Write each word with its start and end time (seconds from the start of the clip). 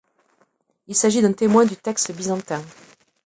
Il 0.87 0.95
s'agit 0.95 1.21
d'un 1.21 1.31
témoin 1.33 1.63
du 1.63 1.75
texte 1.75 2.11
byzantin. 2.11 2.63